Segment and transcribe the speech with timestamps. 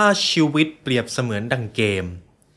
[0.00, 2.04] ถ้าชีวิตเปรียบเสมือนดังเกม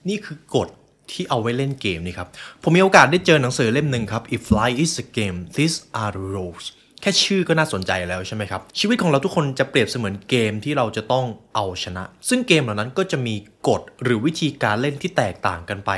[0.09, 0.69] นี่คือกฎ
[1.11, 2.27] ที่เอาไว้เล่นเกมนี่ครับ
[2.63, 6.65] ผมมีโอกาสได้เจอหนังสือเล่มหนึ่งครับ If Life is a Game These are the rules
[7.01, 11.25] แค่ชื่อก็น่าสนใจแล้วใช่ไหมครับ ชีวิตของเราทุกคนจะเปรียบเสมือนเกมที่เราจะต้อง
[11.55, 13.35] เอาชนะ ซึ่งเกมเหล่านั้นก็จะมี
[13.67, 15.91] กฎหรือวิธีการเล่นที่แตกต่างกันไป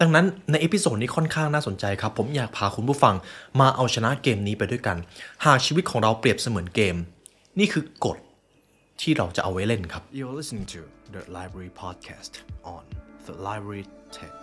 [0.00, 3.14] ดังนั้นใน episode นี้ค่อนข้างน่าสนใจครับ ผมอยากพาคุณผู้ฟัง
[3.60, 4.96] มาเอาชนะเกมนี้ไปด้วยกัน
[5.44, 6.96] หากชีวิตของเราเปรียบเสมือนเกม
[7.58, 8.18] นี่คือกฎ
[9.02, 10.80] ที่เราจะเอาไว้เล่นครับ You're listening to
[11.14, 12.32] the Library Podcast
[12.74, 12.84] on
[13.26, 13.84] the Library
[14.16, 14.36] TED.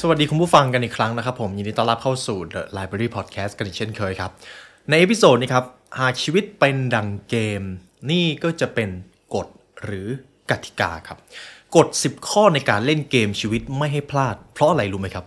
[0.00, 4.30] สวัสดีคุณผู้ฟังกันอีกครั้งนะครับผมยินดีต้อนรับเข้าสู่ The Library Podcast กันอีกเช่นเคยครับ
[4.88, 5.64] ใน episode นี้ครับ
[6.00, 7.62] หากชีวิตเป็นดังเกม
[8.10, 9.15] นี่ก็จะเป็นกฎ
[9.84, 10.08] หรือ
[10.50, 11.18] กติกาครับ
[11.76, 15.24] กฎ 10 ข้อในการเล่นเกมชีวิตไม่ให้พลาด เพราะอะไรรู้ไหมครับ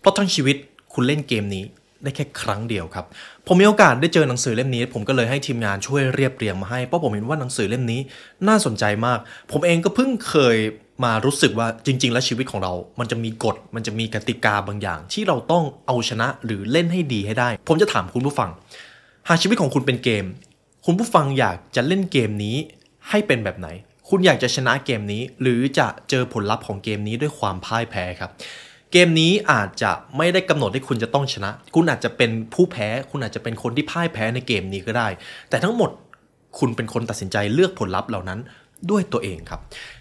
[0.00, 0.56] เพราะทั้งชีวิต
[0.92, 1.64] คุณเล่นเกมนี้
[2.02, 3.06] ได้แค่ครั้งเดียวครับ
[3.46, 8.00] ผมมีโอกาสได้เจอหนังสือเล่มนี้ ผมก็เลยให้ทีมงานช่วยเรียบเรียงมาให้ เพราะผมเห็นว่าหนังสือเล่มนี้
[8.48, 9.18] น่าสนใจมาก
[9.52, 10.56] ผมเองก็เพิ่งเคย
[11.04, 18.50] มารู้สึกว่าจริง ๆ แล้วชีวิตของเรา มันจะมีกฎ มันจะมีกติกาบางอย่าง ที่เราต้องเอาชนะหรือเล่นให้ดีให้ได้ ผมจะถามคุณผู้ฟัง
[19.28, 20.24] หากชีวิตของคุณเป็นเกม
[20.86, 22.56] คุณผู้ฟังอยากจะเล่นเกมนี้
[23.10, 23.68] ให้เป็นแบบไหน
[24.08, 28.30] คุณอยากจะชนะเกมนี้ หรือจะเจอผลลัพธ์ของเกมนี้ด้วยความพ่ายแพ้ครับ
[28.92, 35.08] เกมนี้อาจจะไม่ได้กำหนดให้คุณจะต้องชนะ คุณอาจจะเป็นผู้แพ้ คุณอาจจะเป็นคนที่พ่ายแพ้ในเกมนี้ก็ได้
[35.50, 35.90] แต่ทั้งหมด
[36.58, 38.40] คุณเป็นคนตัดสินใจเลือกผลลัพธ์เหล่านั้น
[38.90, 39.60] ด้วยตัวเองครับ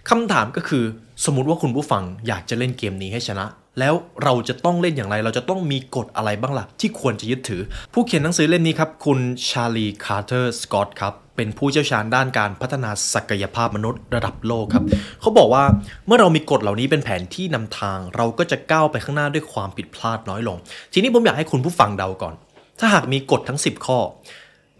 [0.09, 0.83] คำถามก็คือ
[1.25, 3.45] สมมุติว่าคุณผู้ฟังอยากจะเล่นเกมนี้ให้ชนะ
[3.79, 7.61] แล้วเราจะต้องเล่นอย่างไร เราจะต้องมีกฎอะไรบ้างล่ะ ที่ควรจะยึดถือ
[7.93, 14.83] ผู้เขียนหนังสือเล่มนี้ครับ คุณ Chérie Carter-Scott ครับ เป็นผู้เชี่ยวชาญด้านการพัฒนาศักยภาพมนุษย์ระดับโลกครับ
[15.21, 15.63] เขาบอกว่า
[16.05, 20.57] เมื่อเรามีกฎเหล่านี้เป็นแผนที่นำทาง เราก็จะก้าวไปข้างหน้าด้วยความผิดพลาดน้อยลง
[20.93, 22.33] ทีนี้ผมอยากให้คุณผู้ฟังเดาก่อน
[22.79, 23.99] ถ้าหากมีกฎทั้ง 10 ข้อ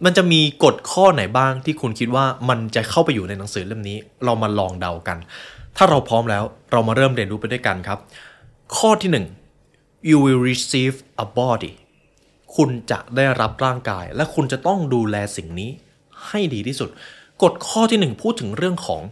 [0.04, 5.18] มันจะมีกฎข้อไหนบ้างที่คุณคิดว่ามันจะเข้าไปอยู่ในหนังสือเล่มนี้ เรามาลองเดากัน
[5.76, 7.98] ถ้าเราพร้อมแล้วเรามาเริ่มเรียนรู้ไปด้วยกันครับ
[8.76, 9.10] ข้อที่
[9.60, 11.72] 1 you will receive a body
[12.56, 15.70] คุณจะได้รับร่างกาย และคุณจะต้องดูแลสิ่งนี้
[16.26, 16.88] ให้ดีที่สุด
[17.42, 19.02] กฎข้อที่ 1 พูดถึงเรื่องของ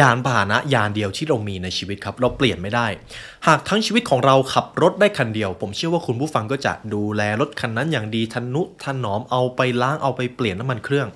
[0.00, 2.86] ยานพาหนะยานเดียวที่เรามีในชีวิตครับ เราเปลี่ยนไม่ได้
[3.46, 11.08] หากทั้งชีวิตของเราขับรถได้คันเดียว ผมเชื่อว่าคุณผู้ฟังก็จะดูแลรถคันนั้นอย่างดีทนุถนอมเอาไปล้างเอาไปเปลี่ยนน้ำมันเครื่อง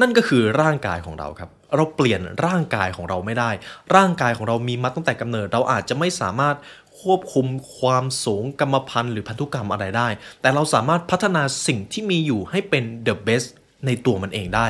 [0.00, 3.50] นั่นก็คือร่างกายของเราครับ เราเปลี่ยนร่างกายของเราไม่ได้
[3.96, 6.56] ร่างกายของเรามีมาตั้งแต่กำเนิด เราอาจจะไม่สามารถ
[7.00, 7.46] ควบคุม
[7.78, 10.08] ความสูงกรรมพันธุ์หรือพันธุกรรมอะไรได้
[10.40, 13.48] แต่เราสามารถพัฒนาสิ่งที่มีอยู่ให้เป็น the best
[13.86, 14.66] ในตัวมันเองได้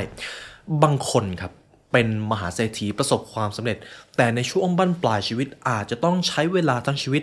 [0.83, 1.53] บางคนครับ
[1.93, 3.79] เป็นมหาเศรษฐีประสบความสำเร็จ
[4.17, 7.23] แต่ในช่วงบั้นปลายชีวิตอาจจะต้องใช้เวลาทั้งชีวิต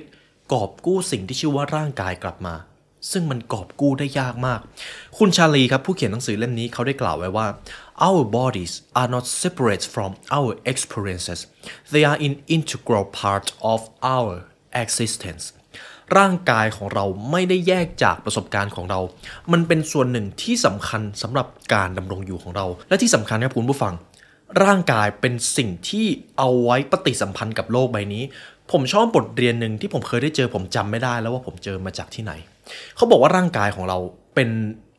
[0.51, 2.55] กอบกู้สิ่งที่ชื่อว่าร่างกายกลับมา
[3.11, 4.59] ซึ่งมันกอบกู้ได้ยากมาก
[5.17, 7.47] คุณชาลีครับผู้เขียนหนังสือเล่มนี้เขาได้กล่าวไว้ว่า
[8.07, 11.39] our bodies are not separate from our experiences
[11.93, 13.79] they are an integral part of
[14.15, 14.33] our
[14.83, 15.43] existence
[16.17, 18.99] ร่างกายของเราไม่ได้แยกจากประสบการณ์ของเรา
[19.51, 23.93] มันเป็นส่วนหนึ่งที่สำคัญสำหรับการดำรงอยู่ของเรา และที่สำคัญครับคุณผู้ฟัง
[24.63, 26.05] ร่างกายเป็นสิ่งที่
[26.37, 28.23] เอาไว้ปฏิสัมพันธ์กับโลกใบนี้
[28.71, 32.33] ผมชอบบทเรียนหนึ่งที่ผมเคยได้เจอผมจำไม่ได้แล้วว่าผมเจอมาจากที่ไหน
[32.95, 33.97] เขาบอกว่าร่างกายของเรา
[34.35, 34.49] เป็น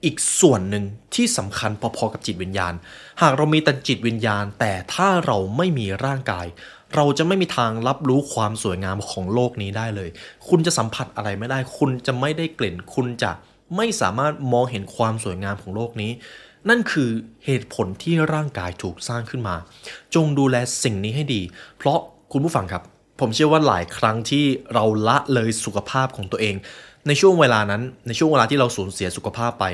[0.04, 2.75] อีกส่วนหนึ่งที่สำคัญพอๆกับจิตวิญญาณ
[3.22, 6.47] หากเรามีแต่จิตวิญญาณ แต่ถ้าเราไม่มีร่างกาย
[6.96, 10.08] เราจะไม่มีทางรับรู้ความสวยงามของโลกนี้ได้เลย
[10.48, 13.32] คุณจะสัมผัสอะไรไม่ได้ คุณจะไม่ได้กลิ่น คุณจะ
[13.76, 16.12] ไม่สามารถมองเห็นความสวยงามของโลกนี้
[16.68, 17.10] นั่นคือ
[17.44, 19.56] เหตุผลที่ร่างกายถูกสร้างขึ้นมา
[20.14, 21.42] จงดูแลสิ่งนี้ให้ดี
[21.78, 21.98] เพราะ
[22.32, 22.82] คุณผู้ฟังครับ
[23.20, 26.54] ผมเชื่อว่าหลายครั้งที่เราละเลยสุขภาพของตัวเอง
[27.06, 29.64] ในช่วงเวลานั้น ในช่วงเวลาที่เราสูญเสียสุขภาพไป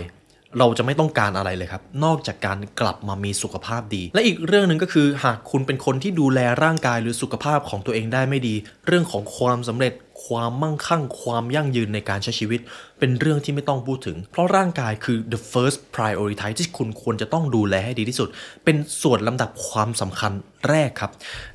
[0.59, 8.55] เราจะไม่ต้องการอะไรเลยครับ นอกจากการกลับมามีสุขภาพดี และอีกเรื่องหนึ่งก็คือ หากคุณเป็นคนที่ดูแลร่างกายหรือสุขภาพของตัวเองได้ไม่ดี
[8.87, 9.93] เรื่องของความสำเร็จ
[10.27, 12.61] ความมั่งคั่ง ความยั่งยืนในการใช้ชีวิต
[12.99, 18.29] เป็นเรื่องที่ไม่ต้องพูดถึง เพราะร่างกายคือ the first priority ที่คุณควรจะต้องดูแลให้ดีที่สุด
[18.65, 20.33] เป็นส่วนลำดับความสำคัญ
[20.69, 21.11] แรกครับ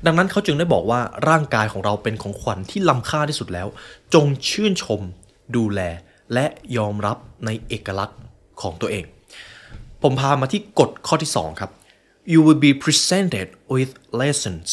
[0.06, 3.68] ดังนั้นเขาจึงได้บอกว่าร่างกายของเราเป็นของขวัญที่ล้ำค่าที่สุดแล้ว
[4.14, 5.00] จงชื่นชม
[5.56, 5.80] ดูแล
[6.34, 6.46] และ
[6.76, 7.16] ยอมรับ
[7.46, 8.18] ในเอกลักษณ์
[8.62, 9.04] ของตัวเอง
[10.02, 11.70] ผมพามาที่กฎข้อที่ 2 ครับ
[12.32, 13.90] you will be presented with
[14.20, 14.68] lessons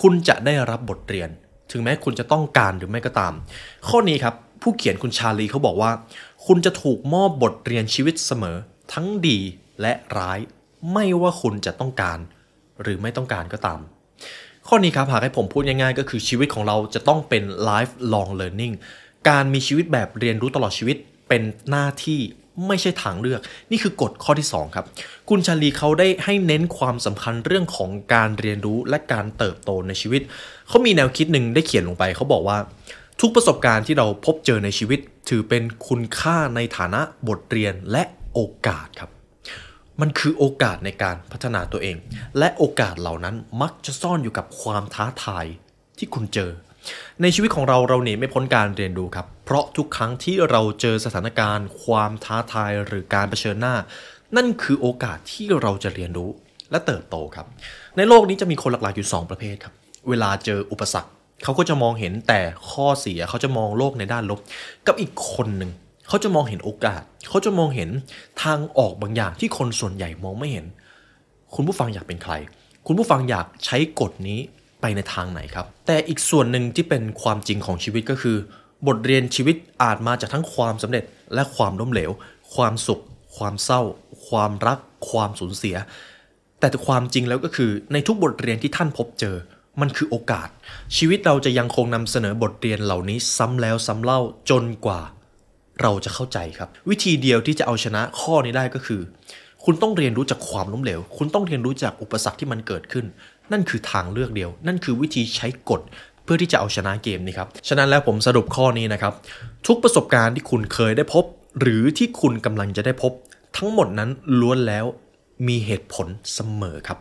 [0.00, 1.28] คุณจะได้รับบทเรียน
[1.70, 3.32] ถึงแม้คุณจะต้องการหรือไม่ก็ตาม
[3.88, 5.90] ข้อนี้ครับ ผู้เขียนคุณชาลีเขาบอกว่า
[6.46, 8.56] คุณจะถูกมอบบทเรียนชีวิตเสมอ
[8.92, 9.38] ทั้งดี
[9.80, 10.38] และร้าย
[10.92, 12.18] ไม่ว่าคุณจะต้องการ
[12.82, 13.80] หรือไม่ต้องการก็ตาม
[14.68, 18.74] ข้อนี้ครับหากให้ผมพูดง่ายๆ ก็คือชีวิตของเราจะต้องเป็น life long learning
[19.28, 20.96] การมีชีวิตแบบเรียนรู้ตลอดชีวิต
[21.28, 22.20] เป็นหน้าที่
[22.66, 23.40] ไม่ใช่ทางเลือก
[23.70, 24.86] นี่คือกฎข้อที่ 2 ครับ
[25.28, 30.22] คุณชาลีเขาได้ให้เน้นความสำคัญเรื่องของการเรียนรู้และการเติบโตในชีวิต
[30.68, 32.58] เขามีแนวคิดหนึ่งได้เขียนลงไป เขาบอกว่า
[33.20, 38.02] ทุกประสบการณ์ที่เราพบเจอในชีวิต ถือเป็นคุณค่าในฐานะบทเรียนและ
[38.34, 39.10] โอกาสครับ
[40.00, 41.96] มันคือโอกาสในการพัฒนาตัวเอง
[42.38, 45.46] และโอกาสเหล่านั้นมักจะซ่อนอยู่กับความท้าทาย
[45.98, 46.50] ที่คุณเจอ
[47.22, 53.74] ในชีวิตของเราเราหนีไม่พ้นการเรียนรู้ครับ เพราะทุกครั้งที่เราเจอสถานการณ์ ความท้าทายหรือการเผชิญหน้า
[54.36, 56.30] นั่นคือโอกาสที่เราจะเรียนรู้
[56.70, 57.46] และเติบโตครับ
[57.96, 59.72] ในโลกนี้จะมีคนหลักๆอยู่ 2 ประเภทครับ
[60.08, 61.10] เวลาเจออุปสรรค
[61.44, 64.40] เขาก็จะมองเห็นแต่ข้อเสียเขาจะมองโลกในด้านลบ
[64.86, 65.70] กับอีกคนหนึ่ง
[66.08, 67.90] เขาจะมองเห็นโอกาส เขาจะมองเห็น
[68.42, 70.66] ทางออกบางอย่างที่คนส่วนใหญ่มองไม่เห็น
[71.54, 72.32] คุณผู้ฟังอยากเป็นใคร
[72.86, 74.40] คุณผู้ฟังอยากใช้กฎนี้
[74.80, 78.36] ไปในทางไหนครับ แต่อีกส่วนหนึ่งที่เป็นความจริงของชีวิตก็คือ
[78.86, 81.04] บทเรียนชีวิตอาจมาจากทั้งความสำเร็จ
[81.34, 82.10] และความล้มเหลว
[82.54, 83.02] ความสุข
[83.36, 83.82] ความเศร้า
[84.28, 84.78] ความรัก
[85.10, 85.76] ความสูญเสีย
[86.60, 89.36] แต่ความจริงแล้วก็คือในทุกบทเรียนที่ท่านพบเจอ
[89.80, 90.48] มันคือโอกาส
[90.96, 95.00] ชีวิตเราจะยังคงนำเสนอบทเรียนเหล่านี้ซ้ำแล้วซ้ำเล่าจนกว่า
[95.82, 99.00] เราจะเข้าใจครับ วิธีเดียวที่จะเอาชนะข้อนี้ได้ก็คือ
[99.64, 103.06] คุณต้องเรียนรู้จากความล้มเหลว คุณต้องเรียนรู้จากอุปสรรคที่มันเกิดขึ้น
[103.52, 105.80] นั่นคือทางเลือกเดียว นั่นคือวิธีใช้กฎ
[106.32, 109.14] พื่อที่จะเอาชนะเกมนี้ครับ ฉะนั้นแล้วผมสรุปข้อนี้นะครับ
[109.66, 111.24] ทุกประสบการณ์ที่คุณเคยได้พบ
[111.60, 113.12] หรือที่คุณกำลังจะได้พบ
[113.56, 114.10] ทั้งหมดนั้น
[114.40, 114.84] ล้วนแล้ว
[115.48, 116.98] มีเหตุผลเสมอครับ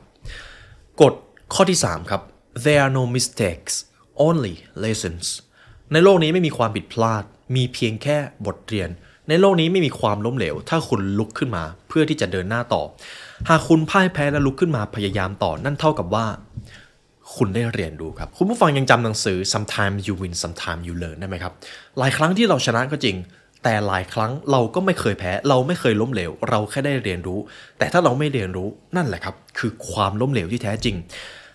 [1.01, 1.13] กฎ
[1.53, 2.21] ข้อที่ 3 ครับ
[2.63, 3.73] there are no mistakes
[4.27, 5.25] only lessons
[5.91, 7.23] ในโลกนี้ไม่มีความผิดพลาด
[7.55, 8.89] มีเพียงแค่บทเรียน
[9.29, 12.83] ในโลกนี้ไม่มีความล้มเหลว ถ้าคุณลุกขึ้นมา เพื่อที่จะเดินหน้าต่อ
[13.49, 16.25] หากคุณพ่ายแพ้และลุกขึ้นมาพยายามต่อนั่นเท่ากับว่า
[17.35, 21.53] คุณได้เรียนรู้ครับ คุณผู้ฟังยังจำหนังสือ sometimes you win sometimes you learn ได้ไหมครับ
[21.99, 23.17] หลายครั้งที่เราชนะก็จริง
[23.63, 27.39] แต่หลายครั้งเราก็ไม่เคยแพ้ เราไม่เคยล้มเหลว เราแค่ได้เรียนรู้
[27.77, 30.95] แต่ถ้าเราไม่เรียนรู้นั่นแหละครับ คือความล้มเหลวที่แท้จริง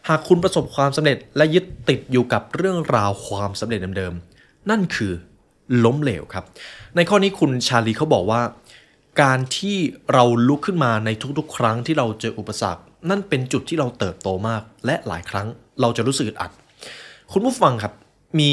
[0.08, 5.12] หากคุณประสบความสำเร็จและยึดติดอยู่กับเรื่องราวความสำเร็จเดิมๆนั่นคือ
[5.84, 6.44] ล้มเหลวครับ
[6.96, 8.42] ในข้อนี้คุณชาลีเขาบอกว่า
[9.22, 9.76] การที่
[10.12, 15.48] เราลุกขึ้นมาในทุกๆ ครั้งที่เราเจออุปสรรค นั่นเป็นจุดที่เราเติบโตมาก และหลายครั้ง
[15.80, 16.50] เราจะรู้สึกอึดอัด
[17.32, 17.92] คุณผู้ฟังครับ
[18.38, 18.50] มี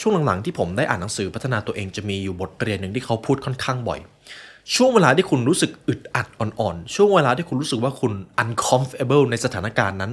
[0.00, 4.00] ช่วงหลังๆที่ผมได้อ่านหนังสือพัฒนาตัวเองจะมีอยู่บทเรียนหนึ่งที่เขาพูดค่อนข้างบ่อย
[4.74, 10.12] ช่วงเวลาที่คุณรู้สึกอึดอัดอ่อนๆ ช่วงเวลาที่คุณรู้สึกว่าคุณ uncomfortable ในสถานการณ์นั้น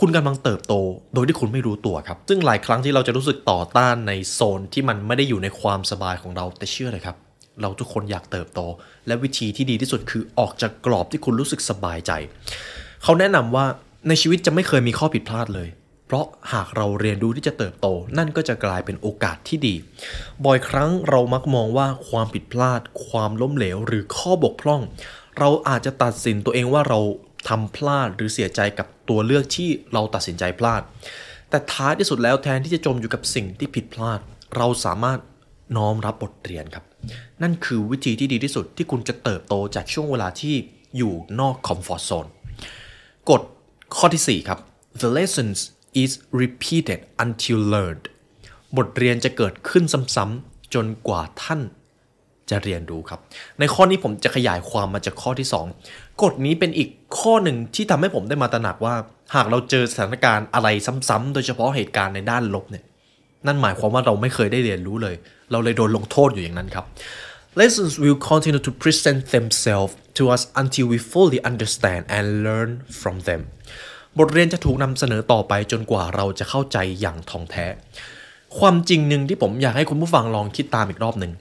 [0.00, 0.74] คุณกำลังเติบโต
[1.14, 7.16] โดยที่คุณไม่รู้ตัวครับ ซึ่งหลายครั้งที่เราจะรู้สึกต่อต้านในโซนที่มันไม่ได้อยู่ในความสบายของเราแต่เชื่อเลยครับ
[7.62, 8.60] เราทุกคนอยากเติบโต
[9.06, 12.12] และวิธีที่ดีที่สุดคือออกจากกรอบที่คุณรู้สึกสบายใจ
[13.02, 13.64] เขาแนะนำว่า
[14.08, 15.68] ในชีวิตจะไม่เคยมีข้อผิดพลาดเลย
[16.12, 17.86] เพราะหากเราเรียนรู้ที่จะเติบโต
[18.18, 19.74] นั่นก็จะกลายเป็นโอกาสที่ดี
[20.44, 24.80] บ่อยครั้งเรามักมองว่าความผิดพลาด ความล้มเหลว หรือข้อบกพร่อง
[25.38, 27.00] เราอาจจะตัดสินตัวเองว่าเรา
[27.48, 30.82] ทำพลาดหรือเสียใจกับตัวเลือกที่เราตัดสินใจพลาด
[31.50, 34.20] แต่ท้ายที่สุดแล้วแทนที่จะจมอยู่กับสิ่งที่ผิดพลาด
[34.56, 35.18] เราสามารถ
[35.76, 36.84] น้อมรับบทเรียนครับ
[37.42, 40.54] นั่นคือวิธีที่ดีที่สุดที่คุณจะเติบโตจากช่วงเวลาที่
[40.96, 42.26] อยู่นอกคอมฟอร์ z โซน
[43.30, 43.42] กฎ
[43.96, 44.58] ข้อที่ 4 ครับ
[45.02, 45.58] the lessons
[46.02, 46.10] is
[46.42, 48.04] repeated until learned
[48.76, 49.84] บทเรียนจะเกิดขึ้น
[50.16, 51.60] ซ้ำๆจนกว่าท่าน
[52.50, 53.20] จะเรียนรู้ครับ
[53.58, 55.48] ในข้อนี้ผมจะขยายความมาจากข้อที่
[55.84, 56.88] 2 กฎนี้เป็นอีก
[57.20, 58.94] ข้อหนึ่งที่ทำให้ผมได้มาตระหนักว่า
[59.34, 60.68] หากเราเจอสถานการณ์อะไร
[61.08, 62.84] ซ้ำๆโดยเฉพาะเหตุการณ์ในด้านลบเนี่ย
[63.46, 65.14] นั่นหมายความว่าเราไม่เคยได้เรียนรู้เลย
[65.50, 66.86] เราเลยโดนลงโทษอยู่อย่างนั้นครับ
[67.60, 73.16] Lessons will continue to present themselves to us until we fully understand and learn from
[73.28, 73.42] them
[74.18, 77.66] บทเรียนจะถูกนำเสนอต่อไปจนกว่าเราจะเข้าใจอย่างท่องแท้
[78.58, 81.32] ความจริงหนึ่งที่ผมอยากให้คุณผู้ฟังลองคิดตามอีกรอบหนึ่ง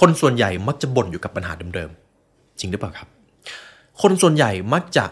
[0.00, 3.08] คนส่วนใหญ่มักจะบ่นอยู่กับปัญหาเดิมๆ จริงหรือเปล่าครับ
[4.02, 5.04] คนส่วนใหญ่มักจะ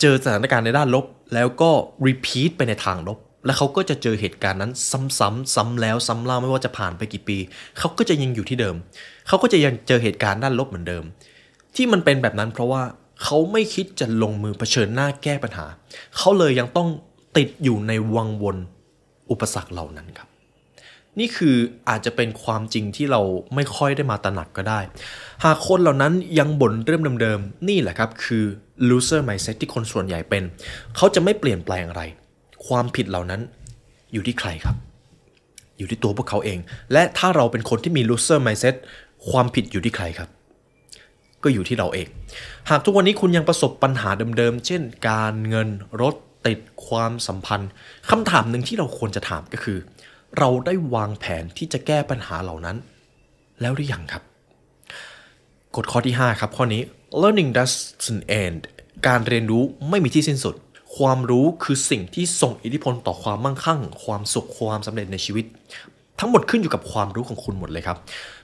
[0.00, 1.04] เจอสถานการณ์ในด้านลบ
[1.34, 1.70] แล้วก็
[2.06, 7.38] repeat ไปในทางลบ และเขาก็จะเจอเหตุการณ์นั้นซ้ำๆซ้ำแล้วซ้ำเล่าไม่ว่าจะผ่านไปกี่ปี
[7.78, 8.76] เขาก็จะยังอยู่ที่เดิม
[9.28, 11.04] เขาก็จะยังเจอเหตุการณ์ด้านลบเหมือนเดิม
[11.76, 12.82] ที่มันเป็นแบบนั้นเพราะว่า
[13.22, 15.66] เขาไม่คิดจะลงมือเผชิญหน้าแก้ปัญหา
[16.16, 16.88] เขาเลยยังต้อง
[17.36, 18.56] ติดอยู่ในวังวน
[19.30, 20.28] อุปสรรคเหล่านั้นครับ
[21.18, 21.56] นี่คือ
[21.88, 23.20] อาจจะเป็นความจริงที่เรา
[23.54, 24.80] ไม่ค่อยได้มาตระหนักก็ได้
[25.44, 28.44] หากคนเหล่านั้นยังบ่นเรื่องเดิมๆ นี่แหละครับคือ
[28.88, 30.42] loser mindset ที่คนส่วนใหญ่เป็น
[30.96, 32.02] เขาจะไม่เปลี่ยนแปลงอะไร
[32.66, 33.40] ความผิดเหล่านั้น
[34.12, 34.76] อยู่ที่ใครครับ
[35.78, 36.58] อยู่ที่ตัวพวกเขาเอง
[36.92, 38.74] และถ้าเราเป็นคนที่มี loser mindset
[39.30, 40.28] ความผิดอยู่ที่ใครครับ
[41.44, 42.08] ก็อยู่ที่เราเอง
[42.70, 45.68] หากทุกวันนี้คุณยังประสบปัญหาเดิมๆ เช่น การเงิน
[46.02, 46.14] รถ
[46.46, 47.70] ติดความสัมพันธ์
[48.10, 49.78] คำถามหนึ่งที่เราควรจะถามก็คือ
[50.38, 52.76] เราได้วางแผนที่จะแก้ปัญหาเหล่านั้น
[53.60, 54.22] แล้วหรือยังครับ
[55.76, 56.82] กฎข้อที่ 5 ครับ ข้อนี้
[57.22, 58.60] learning doesn't end
[59.06, 60.54] การเรียนรู้ไม่มีที่สิ้นสุด
[60.96, 65.44] ความรู้คือสิ่งที่ส่งอิทธิพลต่อความมั่งคั่ง ความสุขความสำเร็จในชีวิต
[66.20, 67.96] ทั้งหมดขึ้นอยู่กับความรู้ของคุณหมดเลยครับ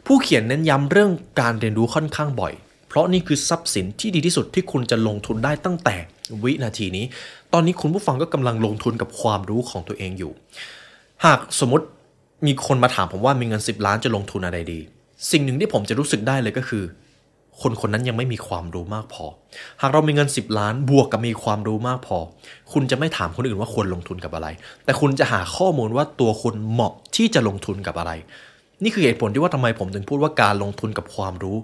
[0.07, 2.53] ผู้เขียนเน้นย้ำเรื่องการเรียนรู้ค่อนข้างบ่อย
[2.99, 5.97] ราะนี่คือทรัพย์สินที่ดีที่สุดที่คุณจะลงทุนได้ตั้งแต่
[6.43, 7.05] วินาทีนี้
[7.53, 10.33] ตอนนี้คุณผู้ฟังก็กำลังลงทุนกับความรู้ของตัวเองอยู่
[11.25, 11.87] หากสมมติ
[12.47, 14.81] มีคนมาถามผมว่ามีเงิน 10 ล้านจะลงทุนอะไรดี
[15.31, 16.85] สิ่งหนึ่งที่ผมจะรู้สึกได้เลยก็คือ
[17.61, 19.25] คนคนนั้นยังไม่มีความรู้มากพอ
[19.83, 22.19] หากเรามีเงิน 10 ล้านบวกกับมีความรู้มากพอ
[22.73, 24.49] คุณจะไม่ถามคนอื่นว่าควรลงทุนกับอะไร
[24.85, 28.13] แต่คุณจะหาข้อมูลว่าตัวคุณเหมาะที่จะลงทุนกับอะไร
[28.83, 31.57] นี่คือเหตุผลที่ว่าทำไมผมถึงพูดว่าการลงทุนกับความรู้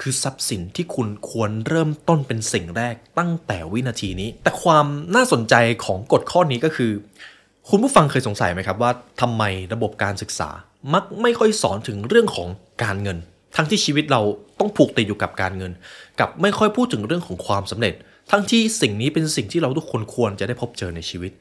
[0.00, 6.92] คือทรัพย์สินที่คุณควรเริ่มต้นเป็นสิ่งแรกตั้งแต่วินาทีนี้ แต่ความน่าสนใจของกฎข้อนี้ก็คือ
[7.68, 10.48] คุณผู้ฟังเคยสงสัยไหมครับว่าทำไมระบบการศึกษา
[10.94, 12.48] มักไม่ค่อยสอนถึงเรื่องของ
[12.82, 13.18] การเงิน
[13.56, 14.20] ทั้งที่ชีวิตเรา
[14.58, 15.72] ต้องผูกติดอยู่กับการเงิน
[16.20, 17.94] กับไม่ค่อยพูดถึงเรื่องของความสำเร็จ
[18.30, 21.32] ทั้งที่สิ่งนี้เป็นสิ่งที่เราทุกคนควรจะได้พบเจอในชีวิต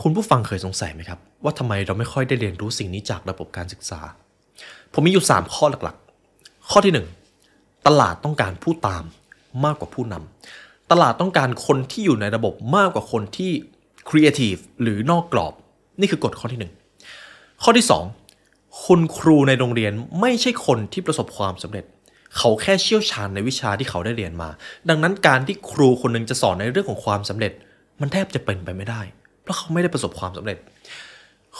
[0.00, 4.00] คุณผู้ฟังเคยสงสัยไหมครับ ว่าทำไมเราไม่ค่อยได้เรียนรู้สิ่งนี้จากระบบการศึกษา
[4.92, 7.15] ผมมีอยู่ 3 ข้อหลักๆ ข้อที่ 1
[7.86, 9.04] ตลาดต้องการผู้ตาม
[9.64, 13.52] มากกว่าผู้นำตลาดต้องการคนที่อยู่ในระบบมากกว่าคนที่
[14.08, 15.54] ครีเอทีฟหรือนอกกรอบ
[16.00, 16.60] นี่คือกฎข้อที่
[17.10, 17.86] 1 ข้อที่
[18.32, 21.84] 2 คุณครูในโรงเรียนไม่ใช่คนที่ประสบความสำเร็จ
[22.36, 24.48] เขาแค่เชี่ยวชาญในวิชาที่เขาได้เรียนมา
[24.88, 27.52] ดังนั้นการที่ครูคนหนึ่งจะสอนในเรื่องของความสำเร็จ
[28.00, 29.00] มันแทบจะเป็นไปไม่ได้
[29.42, 30.58] เพราะเขาไม่ได้ประสบความสำเร็จ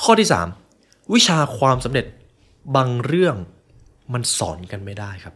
[0.03, 0.29] ข้อที่
[0.71, 2.07] 3 วิชาความสำเร็จ
[2.77, 3.37] บางเรื่อง
[4.13, 5.35] มันสอนกันไม่ได้ครับ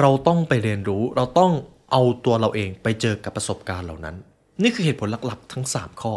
[0.00, 1.52] เราต้องไปเรียนรู้เราต้อง
[1.92, 4.16] เอาตัวเราเองไปเจอกับประสบการณ์เหล่านั้น
[4.62, 6.14] นี่คือเหตุผลหลักๆ ทั้ง 3 ข้อ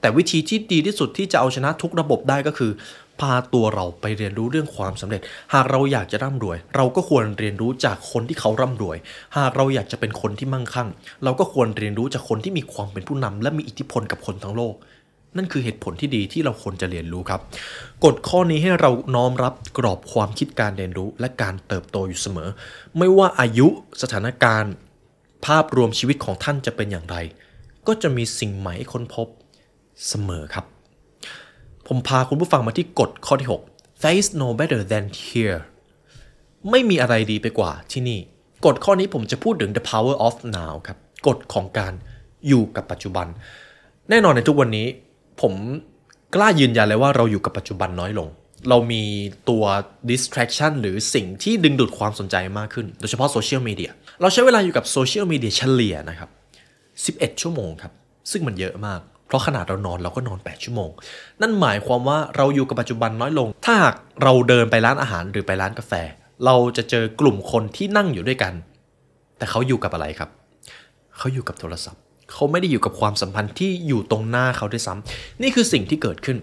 [0.00, 2.72] แต่วิธีที่ดีที่สุดที่จะเอาชนะทุกระบบได้ก็คือ
[3.20, 5.20] พาตัวเราไปเรียนรู้เรื่องความสำเร็จ
[5.54, 8.96] หากเราอยากจะร่ำรวย เราก็ควรเรียนรู้จากคนที่เขาร่ำรวย
[9.36, 10.88] หากเราอยากจะเป็นคนที่มั่งคั่ง
[11.24, 14.74] เราก็ควรเรียนรู้จากคนที่มีความเป็นผู้นำและมีอิทธิพลกับคนทั้งโลก
[15.36, 17.40] นั่นคือเหตุผลที่ดีที่เราควรจะเรียนรู้ครับ
[18.04, 22.48] กฎข้อนี้ให้เราน้อมรับกรอบความคิดการเรียนรู้ และการเติบโตอยู่เสมอ
[22.98, 23.66] ไม่ว่าอายุ
[24.02, 24.72] สถานการณ์
[25.46, 27.16] ภาพรวมชีวิตของท่านจะเป็นอย่างไร
[27.86, 29.26] ก็จะมีสิ่งใหม่ให้ค้นพบ
[30.08, 30.64] เสมอครับ
[31.86, 35.60] ผมพาคุณผู้ฟังมาที่กฎข้อที่ 6 There is no better than here
[36.70, 38.20] ไม่มีอะไรดีไปกว่าที่นี่
[38.66, 41.92] กฎข้อนี้ผมจะพูดถึง the power of now ครับ กฎของการ
[42.48, 43.26] อยู่กับปัจจุบัน
[44.10, 44.86] แน่นอนในทุกวันนี้
[45.40, 45.52] ผม
[46.34, 48.28] กล้ายืนยันเลยว่าเราอยู่กับปัจจุบันน้อยลง
[48.68, 49.02] เรามี
[49.48, 49.64] ตัว
[50.10, 53.90] distraction หรือสิ่งที่ดึงดูดความสนใจมากขึ้น โดยเฉพาะโซเชียลมีเดีย
[54.20, 56.30] เราใช้เวลาอยู่กับโซเชียลมีเดียเฉลี่ยนะครับ
[57.26, 57.92] 11 ชั่วโมงครับ
[58.30, 60.90] ซึ่งมันเยอะมาก เพราะขนาดเรานอนเราก็นอน 8 ชั่วโมง
[61.40, 65.92] นั่นหมายความว่าเราอยู่กับปัจจุบันน้อยลง ถ้าหากเราเดินไปร้านอาหารหรือไปร้านกาแฟ
[66.44, 68.52] เราจะเจอกลุ่มคนที่นั่งอยู่ด้วยกัน
[69.38, 70.30] แต่เขาอยู่กับอะไรครับ
[71.18, 72.00] เขาอยู่กับโทรศัพท์
[72.32, 76.36] เขาไม่ได้อยู่กับความสัมพันธ์ที่อยู่ตรงหน้าเขาด้วยซ้ำนี่คือสิ่งที่เกิดขึ้น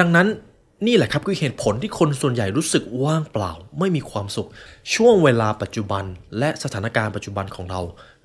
[0.00, 0.28] ดังนั้น
[0.86, 4.48] นี่แหละครับคือเหตุผลที่คนส่วนใหญ่รู้สึกว่างเปล่า ไม่มีความสุข
[4.94, 6.04] ช่วงเวลาปัจจุบัน
[6.38, 7.80] และสถานการณ์ปัจจุบันของเรา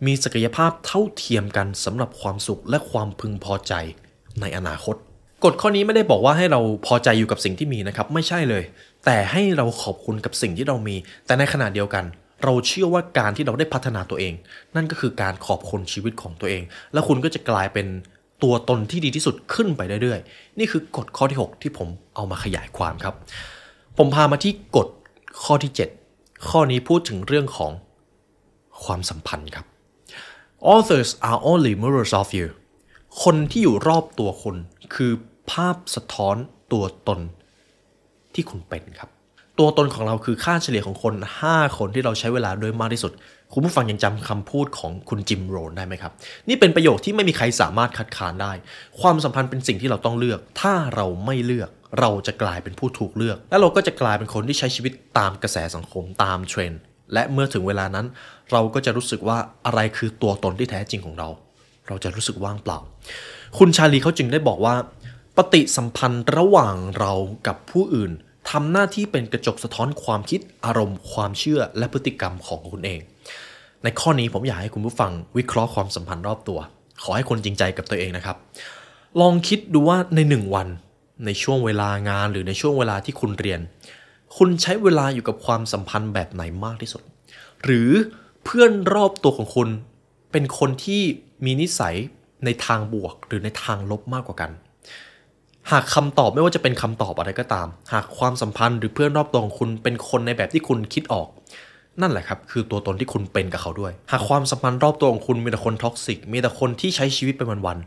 [0.06, 3.74] มีศักยภาพเท่าเทียมกันสำหรับความสุขและความพึงพอใจ
[4.42, 4.96] ในอนาคต
[5.44, 8.64] กฎข้อนี้ไม่ได้บอกว่าให้เราพอใจอยู่กับสิ่งที่มีนะครับ ไม่ใช่เลย
[9.06, 10.96] แต่ให้เราขอบคุณกับสิ่งที่เรามี
[11.26, 12.06] แต่ในขณะเดียวกัน
[12.44, 14.34] เราเชื่อว่าการที่เราได้พัฒนาตัวเอง
[14.76, 17.88] นั่นก็คือการขอบคุณชีวิตของตัวเอง แล้วคุณก็จะกลายเป็น
[18.44, 23.16] ตัวตนที่ดีที่สุดขึ้นไปเรื่อยๆ นี่คือกฎข้อที่ 6 ที่ผมเอามาขยายความครับ
[23.98, 24.88] ผมพามาที่กฎ
[25.44, 25.72] ข้อที่
[26.10, 27.72] 7 ข้อนี้พูดถึงเรื่องของ
[28.84, 29.66] ความสัมพันธ์ครับ
[30.74, 32.48] authors are only mirrors of you
[33.24, 34.56] คนที่อยู่รอบตัวคุณ
[34.96, 35.12] คือ
[35.52, 36.36] ภาพสะท้อน
[36.72, 37.20] ตัวตน
[38.34, 39.10] ที่คุณเป็นครับ
[39.60, 41.14] ตัวตนของเราคือค่าเฉลี่ยของคน
[41.48, 43.12] 5 คนที่เราใช้เวลาด้วยมากที่สุด
[43.54, 46.12] คุณผู้ฟังยังจำคำพูดของคุณจิมโรนได้ไหมครับ
[46.50, 48.52] นี่เป็นประโยคที่ไม่มีใครสามารถคัดค้านได้
[49.02, 51.70] ความสัมพันธ์เป็นสิ่งที่เราต้องเลือก ถ้าเราไม่เลือก
[52.00, 56.80] เราจะกลายเป็นผู้ถูกเลือก และเราก็จะกลายเป็นคนที่ใช้ชีวิตตามกระแสสังคมตามเทรนด์
[57.14, 58.06] และเมื่อถึงเวลานั้น
[58.52, 61.30] เราก็จะรู้สึกว่าอะไรคือตัวตนที่แท้จริงของเรา
[61.88, 62.80] เราจะรู้สึกว่างเปล่า
[63.58, 64.76] คุณชาลีเขาจึงได้บอกว่า
[65.38, 67.14] ปฏิสัมพันธ์ระหว่างเรา
[67.48, 68.12] กับผู้อื่น
[68.52, 73.00] ทำหน้าที่เป็นกระจกสะท้อนความคิดอารมณ์ ความเชื่อและพฤติกรรมของคุณเอง
[73.84, 76.60] ในข้อนี้ผมอยากให้คุณผู้ฟังวิเคราะห์ความสัมพันธ์รอบตัว
[77.04, 78.38] ขอให้คนจริงใจกับตัวเองนะครับ
[79.22, 80.68] ลองคิดดูว่าในหนึ่งวัน
[81.26, 83.62] ในช่วงเวลางานหรือในช่วงเวลาที่คุณเรียน
[84.38, 87.02] คุณใช้เวลาอยู่กับความสัมพันธ์แบบไหนมากที่สุด
[87.64, 87.90] หรือ
[88.44, 89.70] เพื่อนรอบตัวของคุณ
[90.32, 91.02] เป็นคนที่
[91.46, 91.96] มีนิสัย
[92.46, 94.52] ในทางบวกหรือในทางลบมากกว่ากัน
[95.72, 101.28] หากคำตอบไม่ว่าจะเป็นคำตอบอะไรก็ตาม หากความสัมพันธ์หรือเพื่อนรอบตัวของคุณเป็นคนในแบบที่คุณคิดออก
[102.02, 107.78] นั่นแหละครับ คือตัวตนที่คุณเป็นกับเขาด้วย หากความสัมพันธ์รอบตัวของคุณมีแต่คนท็อกซิกมีแต่คนที่ใช้ชีวิตไปวัน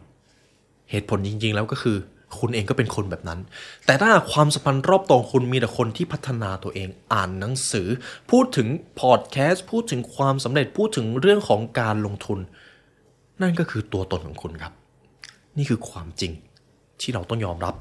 [0.41, 1.97] ๆเหตุผลจริงๆ แล้วก็คือ
[2.41, 3.41] คุณเองก็เป็นคนแบบนั้น
[3.87, 7.89] แต่ถ้าหากความสัมพันธ์รอบตัวของคุณมีแต่คนที่พัฒนาตัวเองอ่านหนังสือ
[8.31, 8.69] พูดถึง
[9.01, 12.39] พอดแคสต์พูดถึงความสำเร็จพูดถึงเรื่องของการลงทุน
[13.43, 14.73] นั่นก็คือตัวตนของคุณครับ
[15.57, 16.33] นี่คือความจริง
[17.03, 17.75] ที่เราต้องยอมรับ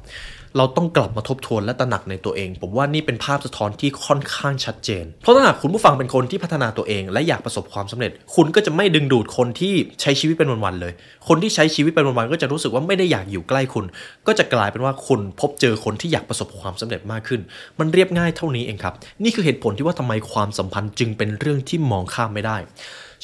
[0.57, 10.93] เราต้องกลับมาทบทวนและตระหนักในตัวเอง ผมว่านี่เป็นภาพสะท้อนที่ค่อนข้างชัดเจน เพราะถ้าหากคุณผู้ฟังเป็นคนที่พัฒนาตัวเอง และอยากประสบความสำเร็จ คุณก็จะไม่ดึงดูดคนที่ใช้ชีวิตเป็นวันๆเลย
[11.27, 13.86] คนที่ใช้ชีวิตเป็นวันๆก็จะรู้สึกว่าไม่ได้อยากอยู่ใกล้คุณ
[14.27, 17.41] ก็จะกลายเป็นว่าคุณพบเจอคนที่อยากประสบความสำเร็จมากขึ้น
[17.79, 18.93] มันเรียบง่ายเท่านี้เองครับ
[19.24, 22.57] นี่คือเหตุผลที่ว่าทำไมความสัมพันธ์จึงเป็นเรื่องที่มองข้ามไม่ได้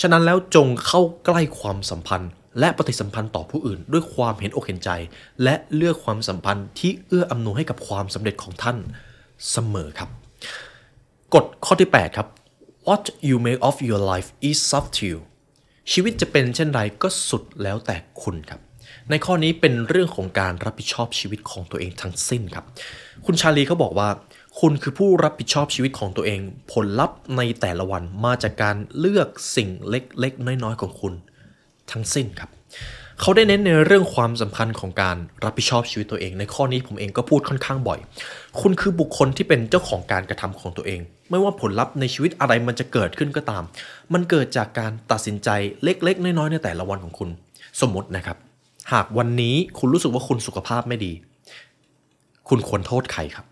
[0.02, 4.90] ฉะนั้นแล้วจงเข้าใกล้ความสัมพันธ์ และปฏิสัมพันธ์ต่อผู้อื่น ด้วยความเห็นอกเห็นใจ
[5.44, 8.78] และเลือกความสัมพันธ์ที่เอื้ออำนวยให้กับความสำเร็จของท่าน
[9.52, 10.10] เสมอครับ
[11.34, 12.28] กฎข้อที่ 8 ครับ
[12.88, 15.20] what you make of your life is up to you
[15.92, 18.62] ชีวิตจะเป็นเช่นไรก็สุดแล้วแต่คุณครับ
[19.10, 22.66] ในข้อนี้เป็นเรื่องของการรับผิดชอบชีวิตของตัวเองทั้งสิ้นครับ
[23.26, 24.10] คุณชาลีเขาบอกว่า
[24.60, 26.40] คุณคือผู้รับผิดชอบชีวิตของตัวเอง
[26.72, 31.14] ผลลัพธ์ในแต่ละวันมาจากการเลือกสิ่งเล็กๆ น้อยๆ ของคุณ
[31.94, 32.50] ทั้งสิ้นครับ
[33.22, 38.00] เขาได้เน้นในเรื่องความสำคัญของการรับผิดชอบชีวิตตัวเอง ในข้อนี้ผมเองก็พูดค่อนข้างบ่อย
[38.62, 43.64] คุณคือบุคคลที่เป็นเจ้าของการกระทำของตัวเอง ไม่ว่าผลลัพธ์ในชีวิตอะไรมันจะเกิดขึ้นก็ตาม
[44.14, 45.50] มันเกิดจากการตัดสินใจ
[45.84, 47.30] เล็ก ๆ น้อยๆในแต่ละวันของคุณ
[47.82, 48.38] สมมตินะครับ
[48.94, 51.14] หากวันนี้คุณรู้สึกว่าคุณสุขภาพไม่ดี
[52.50, 53.46] คุณควรโทษใครครับ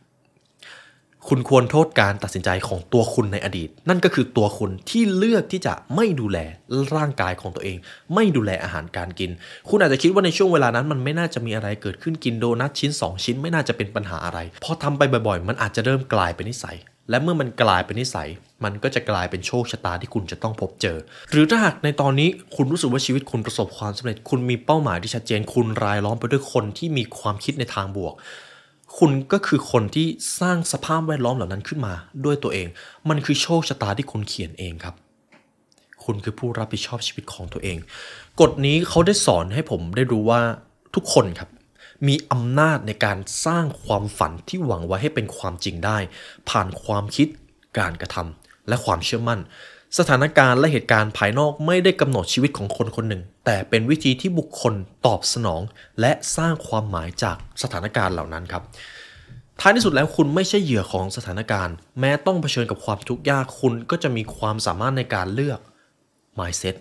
[1.27, 6.37] คุณควรโทษการตัดสินใจของตัวคุณในอดีต นั่นก็คือตัวคุณที่เลือกที่จะไม่ดูแล
[6.95, 7.77] ร่างกายของตัวเอง
[8.15, 9.31] ไม่ดูแลอาหารการกิน
[9.69, 16.77] คุณอาจจะคิดว่าในช่วงเวลานั้น มันไม่น่าจะมีอะไรเกิดขึ้นกินโดนัทชิ้น 2 ชิ้นไม่น่าจะเป็นปัญหาอะไรพอทำไปบ่อยๆ มันอาจจะเริ่มกลายเป็นนิสัย
[17.09, 18.29] และเมื่อมันกลายเป็นนิสัย
[18.63, 20.97] มันก็จะกลายเป็นโชคชะตาที่คุณจะต้องพบเจอ
[21.31, 28.15] หรือถ้าหากในตอนนี้คุณรู้สึกว่าชีวิตคุณประสบความสำเร็จ คุณมีเป้าหมายที่ชัดเจน คุณรายล้อมไปด้วยคนที่มีความคิดในทางบวก
[28.97, 30.07] คุณก็คือคนที่
[30.39, 31.93] สร้างสภาพแวดล้อมเหล่านั้นขึ้นมา
[32.25, 32.67] ด้วยตัวเอง
[33.09, 34.95] มันคือโชคชะตาที่คุณเขียนเองครับ
[36.03, 37.77] คุณคือผู้รับผิดชอบชีวิตของตัวเอง
[38.39, 40.41] กฎนี้เขาได้สอนให้ผมได้รู้ว่า
[40.95, 41.49] ทุกคนครับ
[42.07, 45.97] มีอำนาจในการสร้างความฝันที่หวังไว้ให้เป็นความจริงได้
[46.49, 47.27] ผ่านความคิด
[47.79, 49.39] การกระทำและความเชื่อมั่น
[49.97, 54.73] สถานการณ์และเหตุการณ์ภายนอกไม่ได้กำหนดชีวิตของคนคนหนึ่ง แต่เป็นวิธีที่บุคคล
[55.05, 55.61] ตอบสนอง
[56.01, 58.63] และสร้างความหมายจากสถานการณ์เหล่านั้นครับ
[59.59, 65.59] ท้ายที่สุดแล้วคุณไม่ใช่เหยื่อของสถานการณ์ แม้ต้องเผชิญกับความทุกข์ยากคุณก็จะมีความสามารถในการเลือก
[66.39, 66.75] mindset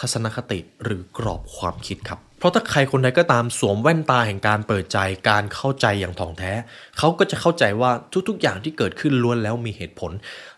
[0.00, 4.98] ทัศนคติหรือกรอบความคิดครับ เพราะถ้าใครคนใดก็ตามสวมแว่นตาแห่งการเปิดใจ
[5.30, 6.52] การเข้าใจอย่างถ่องแท้
[6.98, 7.90] เขาก็จะเข้าใจว่า
[8.28, 10.12] ทุกๆอย่างที่เกิดขึ้นล้วนแล้วมีเหตุผล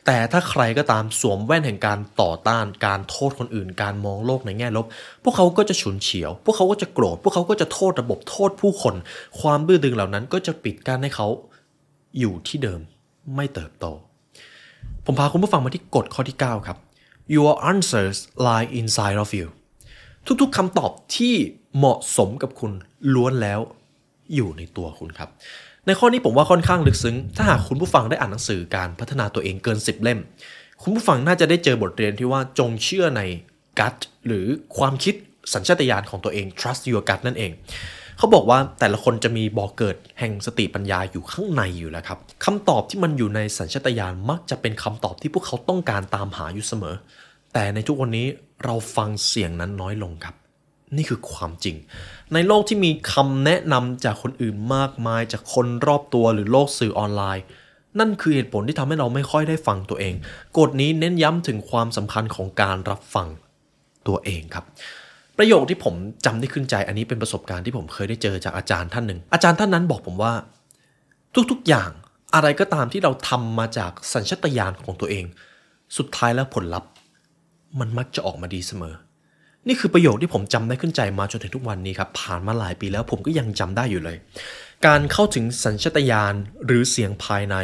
[0.06, 4.86] แต่ถ้าใครก็ตามสวมแว่นแห่งการต่อต้านการโทษคนอื่น การมองโลกในแง่ลบ
[5.22, 8.94] พวกเขาก็จะฉุนเฉียว พวกเขาก็จะโกรธ พวกเขาก็จะโทษระบบโทษผู้คน
[9.40, 11.28] ความบื้อดึงเหล่านั้นก็จะปิดกั้นให้เขา
[12.18, 12.80] อยู่ที่เดิม
[13.34, 13.86] ไม่เติบโต
[15.04, 16.78] ผมพาคุณผู้ฟังมาที่กฎข้อที่ 9 ครับ
[17.34, 19.46] Your answers lie inside of you
[20.40, 21.34] ทุกๆคำตอบที่
[21.76, 22.72] เหมาะสมกับคุณ
[23.14, 23.60] ล้วนแล้ว
[24.34, 25.30] อยู่ในตัวคุณครับ
[25.86, 30.20] ในข้อนี้ผมว่าค่อนข้างลึกซึ้ง ถ้าหากคุณผู้ฟังได้อ่านหนังสือการพัฒนาตัวเองเกิน 10 เล่ม
[30.82, 33.22] คุณผู้ฟังน่าจะได้เจอบทเรียนที่ว่าจงเชื่อใน
[33.78, 34.46] gut หรือ
[34.78, 35.14] ความคิด
[35.54, 37.52] สัญชาตญาณของตัวเอง trust your gut นั่นเอง
[38.18, 46.94] เขาบอกว่าแต่ละคนจะมีบ่อกเกิดแห่งสติปัญญาอยู่ข้างในอยู่แล้วครับคำตอบที่มันอยู่ในสัญชาตญาณมักจะเป็นคำตอบที่พวกเขาต้องการตามหาอยู่เสมอ
[47.52, 48.26] แต่ในทุกวันนี้
[48.64, 50.34] เราฟังเสียงนั้นน้อยลงครับ
[50.96, 51.76] นี่คือความจริง
[52.34, 57.44] ในโลกที่มีคำแนะนำจากคนอื่นมากมาย จากคนรอบตัวหรือโลกสื่อออนไลน์
[57.98, 60.14] นั่นคือเหตุผลที่ทำให้เราไม่ค่อยได้ฟังตัวเอง
[60.58, 63.28] กฎนี้เน้นย้ำถึงความสำคัญของการรับฟัง
[64.08, 64.64] ตัวเองครับ
[65.38, 65.94] ประโยคที่ผม
[66.26, 70.32] จำได้ขึ้นใจอันนี้เป็นประสบการณ์ที่ผมเคยได้เจอจากอาจารย์ท่านหนึ่ง อาจารย์ท่านนั้นบอกผมว่า
[71.50, 71.90] ทุกๆอย่าง
[72.34, 75.24] อะไรก็ตามที่เราทำมาจากสัญชาตญาณของตัวเอง
[75.96, 76.90] สุดท้ายแล้วผลลัพธ์
[77.80, 78.94] มันมักจะออกมาดีเสมอ
[79.68, 84.16] นี่คือประโยคที่ผมจำได้ขึ้นใจมาจนถึงทุกวันนี้ครับ ผ่านมาหลายปีแล้วผมก็ยังจำได้อยู่เลย
[84.86, 86.34] การเข้าถึงสัญชาตญาณ
[86.66, 87.56] หรือเสียงภายใน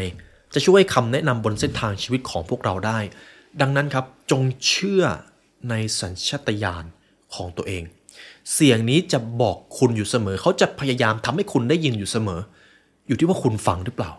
[0.55, 2.99] จะช่วยคำแนะนำบนเส้นทางชีวิตของพวกเราได้
[3.61, 5.05] ดังนั้นครับจงเชื่อ
[5.71, 6.85] ในสัญชาตญาณ
[7.35, 7.83] ของตัวเอง
[8.55, 12.41] เสียงนี้จะบอกคุณอยู่เสมอ เขาจะพยายามทำให้คุณได้ยินอยู่เสมอ
[13.07, 14.11] อยู่ที่ว่าคุณฟังหรือเปล่า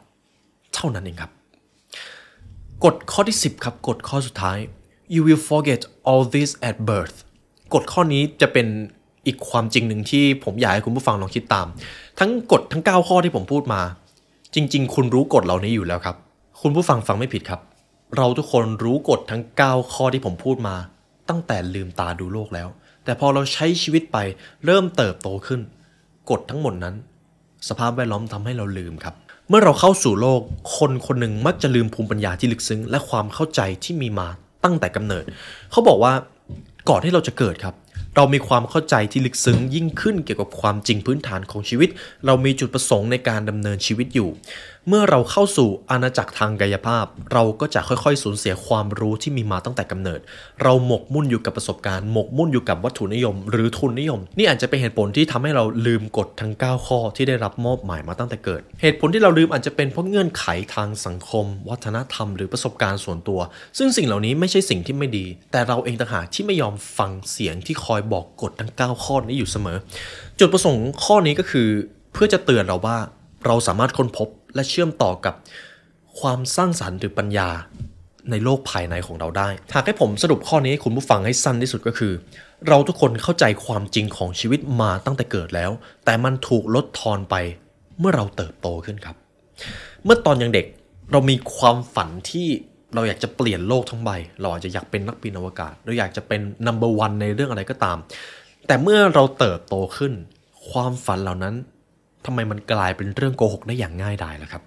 [0.75, 1.31] เท่านั้นเองครับ
[2.83, 4.57] กฎข้อที่ 10 ครับกฎข้อสุดท้าย
[5.13, 7.17] you will forget all this at birth
[7.73, 8.67] กฎข้อนี้จะเป็น
[9.27, 11.67] อีกความจริงหนึ่งที่ผมอยากให้คุณผู้ฟังลองคิดตาม
[12.19, 13.81] ทั้งกฎทั้ง 9 ข้อที่ผมพูดมา
[14.55, 16.15] จริง ๆ คุณรู้กฎเหล่านี้อยู่แล้วครับ
[16.61, 17.61] คุณผู้ฟังฟังไม่ผิดครับ
[18.17, 20.75] เราทุกคนรู้กฎทั้ง 9 ข้อที่ผมพูดมา
[21.29, 22.67] ตั้งแต่ลืมตาดูโลกแล้ว
[23.03, 24.17] แต่พอเราใช้ชีวิตไป
[24.65, 25.61] เริ่มเติบโตขึ้น
[26.29, 26.95] กฎทั้งหมดนั้น
[27.69, 29.15] สภาพแวดล้อมทำให้เราลืมครับ
[29.49, 30.41] เมื่อเราเข้าสู่โลก
[30.77, 34.27] คนคนหนึ่งมักจะลืมภูมิปัญญาที่ลึกซึ้ง และความเข้าใจที่มีมา
[34.63, 35.23] ตั้งแต่กำเนิด
[35.71, 36.13] เขาบอกว่า
[36.89, 37.75] ก่อนที่เราจะเกิดครับ
[38.15, 41.89] เรามีความเข้าใจที่ลึกซึ้งยิ่งขึ้นเกี่ยวกับความจริงพื้นฐานของชีวิต
[42.25, 44.29] เรามีจุดประสงค์ในการดำเนินชีวิตอยู่
[44.89, 50.19] เมื่อเราเข้าสู่อาณาจักรทางกายภาพ เราก็จะค่อยๆ สูญเสียความรู้ที่มีมาตั้งแต่กำเนิด
[50.63, 63.39] เราหมกมุ่นอยู่กับประสบการณ์หมกมุ่นอยู่กับวัตถุนิยม หรือทุนนิยม นี่อาจจะเป็นเหตุผลที่ทำให้เราลืมกฎทั้ง 9 ข้อที่ได้รับมอบหมายมาตั้งแต่เกิด เหตุผลที่เราลืมอาจจะเป็นเพราะเงื่อนไขทางสังคม วัฒนธรรมหรือประสบการณ์ส่วนตัว
[63.77, 69.77] ซึ่งสิ่งเหล่านี้ไม่ใช่สิ่งที่ไม่ดี แต่เราเองต่างหากที่ไม่ยอมฟังเสียงที่คอยบอกกฎทั้ง 9 ข้อนี้อยู่เสมอ
[70.39, 71.67] จุดประสงค์ข้อนี้ก็คือ
[72.13, 72.97] เพื่อจะเตือนเราว่า
[73.47, 75.35] เราสามารถค้นพบ และเชื่อมต่อกับ
[76.19, 77.49] ความสร้างสรรค์หรือปัญญา
[78.31, 82.13] ในโลกภายในของเราได้ หากให้ผมสรุปข้อนี้ให้คุณผู้ฟังให้สั้นที่สุดก็คือ
[82.67, 85.71] เราทุกคนเข้าใจความจริงของชีวิตมาตั้งแต่เกิดแล้ว
[86.05, 87.35] แต่มันถูกลดทอนไป
[87.99, 89.15] เมื่อเราเติบโตขึ้นครับ
[90.03, 90.65] เมื่อตอนยังเด็ก
[91.11, 92.47] เรามีความฝันที่
[92.93, 94.09] เราอยากจะเปลี่ยนโลกทั้งใบ
[94.41, 97.97] เราอาจจะอยากเป็นนักบินอวกาศ เราอยากจะเป็น number one ในเรื่องอะไรก็ตาม
[98.67, 100.13] แต่เมื่อเราเติบโตขึ้น
[100.69, 101.55] ความฝันเหล่านั้น
[102.25, 104.63] ทำไมมันกลายเป็นเรื่องโกหกได้อย่างง่ายดายล่ะครับ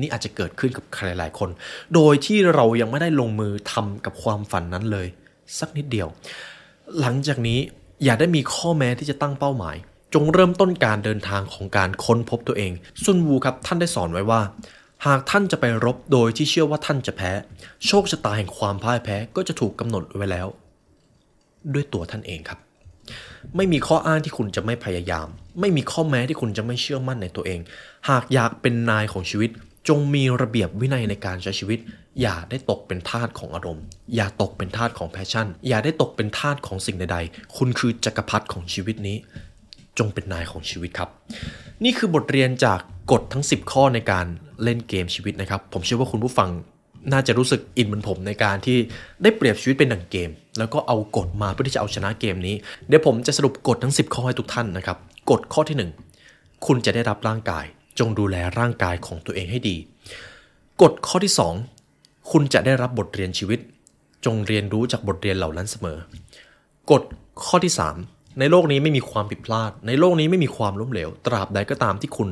[0.00, 1.50] นี่อาจจะเกิดขึ้นกับใครหลายคน
[1.94, 5.06] โดยที่เรายังไม่ได้ลงมือทำกับความฝันนั้นเลย
[5.58, 6.08] สักนิดเดียว
[7.00, 7.58] หลังจากนี้
[8.04, 9.76] อย่าได้มีข้อแม้ที่จะตั้งเป้าหมาย
[10.14, 12.72] จงเริ่มต้นการเดินทางของการค้นพบตัวเอง
[13.04, 14.40] ซุนวูครับท่านได้สอนไว้ว่า
[15.06, 17.32] หากท่านจะไปรบโดยที่เชื่อว่าท่านจะแพ้
[17.86, 20.46] โชคชะตาแห่งความพ่ายแพ้ก็จะถูกกำหนดไว้แล้ว
[21.74, 22.58] ด้วยตัวท่านเองครับ
[23.56, 25.28] ไม่มีข้ออ้างที่คุณจะไม่พยายาม
[25.60, 27.60] ไม่มีข้อแม้ที่คุณจะไม่เชื่อมั่นในตัวเอง
[28.08, 29.50] หากอยากเป็นนายของชีวิต
[29.88, 31.78] จงมีระเบียบวินัยในการใช้ชีวิต
[32.20, 33.84] อย่าได้ตกเป็นทาสของอารมณ์
[34.14, 39.16] อย่าตกเป็นทาสของแพชชั่น อย่าได้ตกเป็นทาสของสิ่งใดๆ คุณคือจักรพรรดิของชีวิตนี้
[39.98, 41.08] จงเป็นนายของชีวิตครับ
[41.84, 42.80] นี่คือบทเรียนจาก
[43.12, 44.26] กฎทั้ง 10 ข้อในการ
[44.62, 46.48] เล่นเกมชีวิตนะครับ ผมเชื่อว่าคุณผู้ฟัง
[47.12, 48.78] น่าจะรู้สึกอินเหมือนผมในการที่
[49.22, 52.54] ได้เปรียบชีวิตเป็นหนังเกม แล้วก็เอากฎมาเพื่อที่จะเอาชนะเกมนี้
[52.88, 54.96] เดี๋ยวผมจะสรุปกฎทั้ง 10 ข้อให้ทุกท่านนะครับ
[55.30, 55.90] กฎข้อที่
[56.22, 57.64] 1 คุณจะได้รับร่างกาย
[57.98, 59.76] จงดูแลร่างกายของตัวเองให้ดี
[60.82, 61.32] กฎข้อที่
[61.76, 63.60] 2 คุณจะได้รับบทเรียนชีวิต
[64.24, 65.98] จงเรียนรู้จากบทเรียนเหล่านั้นเสมอ
[66.90, 67.02] กฎ
[67.44, 67.72] ข้อที่
[68.04, 72.28] 3 ในโลกนี้ไม่มีความผิดพลาด ในโลกนี้ไม่มีความล้มเหลว ตราบใดก็ตามที่คุณ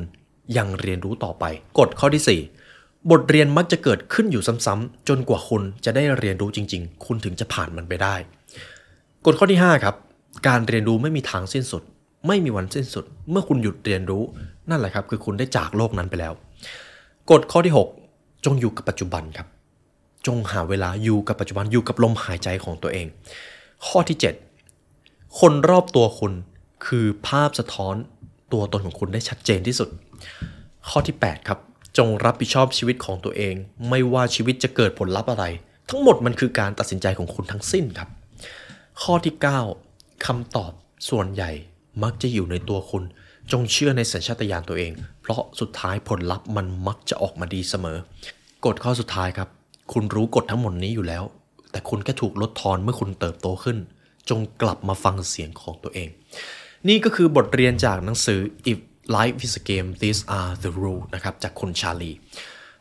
[0.57, 1.45] ยังเรียนรู้ต่อไป
[1.79, 2.60] กฎข้อที่ 4
[3.09, 8.15] บทเรียนมักจะเกิดขึ้นอยู่ซ้ำๆจนกว่าคุณจะได้เรียนรู้จริง ๆ คุณถึงจะผ่านมันไปได้
[9.25, 9.95] กฎข้อที่ 5 ครับ
[10.47, 11.83] การเรียนรู้ไม่มีทางสิ้นสุด
[12.27, 14.23] ไม่มีวันสิ้นสุด เมื่อคุณหยุดเรียนรู้
[14.69, 16.33] นั่นแหละครับ คือคุณได้จากโลกนั้นไปแล้ว
[17.31, 17.73] กฎข้อที่
[18.09, 19.47] 6 จงอยู่กับปัจจุบันครับ
[20.27, 23.07] จงหาเวลาอยู่กับปัจจุบันอยู่กับลมหายใจของตัวเอง
[23.87, 24.17] ข้อที่
[24.77, 26.33] 7 คนรอบตัวคุณ
[26.85, 27.95] คือภาพสะท้อน
[28.53, 29.89] ตัวตนของคุณได้ชัดเจนที่สุด
[30.89, 31.59] ข้อที่ 8 ครับ
[31.97, 33.55] จงรับผิดชอบชีวิตของตัวเอง
[33.89, 35.45] ไม่ว่าชีวิตจะเกิดผลลัพธ์อะไร
[35.89, 38.09] ทั้งหมดมันคือการตัดสินใจของคุณทั้งสิ้นครับ
[39.01, 39.35] ข้อที่
[39.79, 40.71] 9คำตอบ
[41.09, 41.51] ส่วนใหญ่
[42.03, 43.03] มักจะอยู่ในตัวคุณ
[43.51, 47.97] จงเชื่อในสัญชาตญาณตัวเอง เพราะสุดท้ายผลลัพธ์มันมักจะออกมาดีเสมอ
[48.65, 49.49] กฎข้อสุดท้ายครับ
[49.93, 51.23] คุณรู้กฎทั้งหมดนี้อยู่แล้ว
[51.71, 53.77] แต่คุณแค่ถูกลดทอนเมื่อคุณเติบโตขึ้น
[54.29, 56.09] จงกลับมาฟังเสียงของตัวเอง
[56.87, 58.39] นี่ก็คือบทเรียนจากหนังสือ
[58.71, 58.79] If
[59.17, 62.11] Life is a Game These Are the Rules นะครับจากคุณชาลี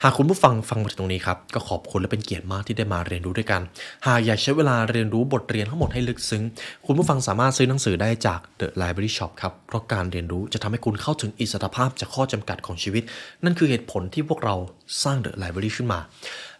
[0.02, 3.60] หากคุณผู้ฟังฟังมาถึงตรงนี้ครับ ก็ขอบคุณและเป็นเกียรติมากที่ได้มาเรียนรู้ด้วยกัน
[4.06, 6.42] หากอยากใช้เวลาเรียนรู้บทเรียนทั้งหมดให้ลึกซึ้ง
[6.86, 13.02] คุณผู้ฟังสามารถซื้อหนังสือได้จาก The Library Shop ครับ เพราะการเรียนรู้จะทำให้คุณเข้าถึงอิสรภาพจากข้อจำกัดของชีวิต
[13.44, 14.54] นั่นคือเหตุผลที่พวกเรา
[15.02, 16.00] สร้าง The Library ขึ้นมา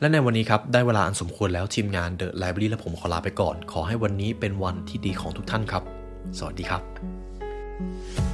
[0.01, 5.83] และในวันนี้ครับ ได้เวลาอันสมควรแล้วทีมงาน The Library และผมขอลาไปก่อน ขอให้วันนี้เป็นวันที่ดีของทุกท่านครับ
[6.39, 8.30] สวัสดีครับ